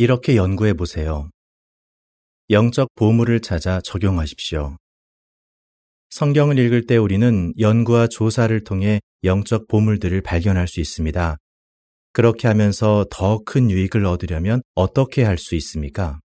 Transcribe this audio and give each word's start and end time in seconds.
이렇게 0.00 0.36
연구해 0.36 0.74
보세요. 0.74 1.28
영적 2.50 2.88
보물을 2.94 3.40
찾아 3.40 3.80
적용하십시오. 3.80 4.76
성경을 6.10 6.56
읽을 6.60 6.86
때 6.86 6.96
우리는 6.96 7.52
연구와 7.58 8.06
조사를 8.06 8.62
통해 8.62 9.00
영적 9.24 9.66
보물들을 9.66 10.22
발견할 10.22 10.68
수 10.68 10.78
있습니다. 10.80 11.36
그렇게 12.12 12.46
하면서 12.46 13.06
더 13.10 13.40
큰 13.44 13.72
유익을 13.72 14.06
얻으려면 14.06 14.62
어떻게 14.76 15.24
할 15.24 15.36
수 15.36 15.56
있습니까? 15.56 16.20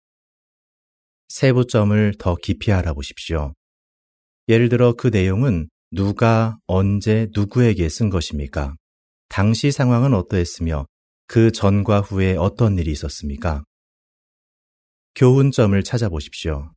세부점을 1.27 2.15
더 2.17 2.35
깊이 2.41 2.71
알아보십시오. 2.71 3.53
예를 4.47 4.69
들어 4.69 4.93
그 4.93 5.09
내용은 5.09 5.69
누가, 5.91 6.57
언제, 6.65 7.27
누구에게 7.33 7.87
쓴 7.87 8.09
것입니까? 8.09 8.73
당시 9.29 9.71
상황은 9.71 10.15
어떠했으며 10.15 10.87
그 11.31 11.51
전과 11.51 12.01
후에 12.01 12.35
어떤 12.37 12.79
일이 12.79 12.89
있었습니까? 12.91 13.63
교훈점을 15.13 15.81
찾아보십시오. 15.83 16.73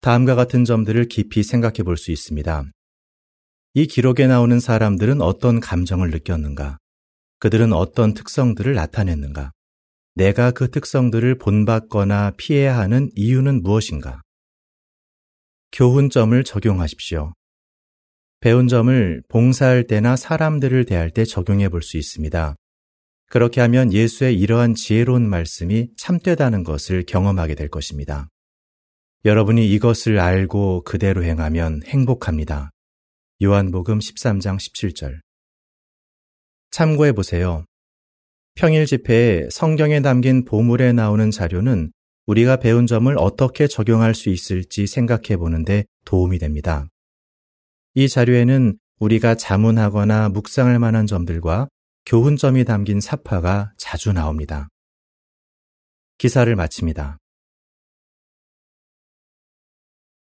다음과 0.00 0.34
같은 0.34 0.64
점들을 0.64 1.08
깊이 1.08 1.42
생각해 1.42 1.82
볼 1.84 1.98
수 1.98 2.10
있습니다. 2.10 2.64
이 3.74 3.86
기록에 3.86 4.26
나오는 4.26 4.58
사람들은 4.58 5.20
어떤 5.20 5.60
감정을 5.60 6.08
느꼈는가? 6.08 6.78
그들은 7.38 7.74
어떤 7.74 8.14
특성들을 8.14 8.72
나타냈는가? 8.74 9.52
내가 10.14 10.50
그 10.50 10.70
특성들을 10.70 11.36
본받거나 11.36 12.32
피해야 12.38 12.78
하는 12.78 13.10
이유는 13.14 13.62
무엇인가? 13.62 14.22
교훈점을 15.72 16.42
적용하십시오. 16.44 17.34
배운 18.40 18.68
점을 18.68 19.22
봉사할 19.28 19.86
때나 19.86 20.16
사람들을 20.16 20.86
대할 20.86 21.10
때 21.10 21.26
적용해 21.26 21.68
볼 21.68 21.82
수 21.82 21.98
있습니다. 21.98 22.56
그렇게 23.30 23.60
하면 23.60 23.92
예수의 23.92 24.38
이러한 24.38 24.74
지혜로운 24.74 25.28
말씀이 25.28 25.88
참되다는 25.96 26.64
것을 26.64 27.04
경험하게 27.04 27.54
될 27.54 27.68
것입니다. 27.68 28.28
여러분이 29.24 29.70
이것을 29.70 30.18
알고 30.18 30.84
그대로 30.84 31.22
행하면 31.22 31.82
행복합니다. 31.84 32.70
요한복음 33.42 33.98
13장 33.98 34.56
17절. 34.56 35.20
참고해 36.70 37.12
보세요. 37.12 37.64
평일 38.54 38.86
집회에 38.86 39.48
성경에 39.50 40.00
담긴 40.00 40.44
보물에 40.44 40.92
나오는 40.92 41.30
자료는 41.30 41.92
우리가 42.26 42.56
배운 42.56 42.86
점을 42.86 43.14
어떻게 43.18 43.66
적용할 43.66 44.14
수 44.14 44.30
있을지 44.30 44.86
생각해 44.86 45.36
보는데 45.36 45.84
도움이 46.04 46.38
됩니다. 46.38 46.86
이 47.94 48.08
자료에는 48.08 48.78
우리가 48.98 49.34
자문하거나 49.34 50.30
묵상할 50.30 50.78
만한 50.78 51.06
점들과 51.06 51.68
교훈점이 52.08 52.64
담긴 52.64 53.02
사파가 53.02 53.74
자주 53.76 54.14
나옵니다. 54.14 54.68
기사를 56.16 56.56
마칩니다. 56.56 57.18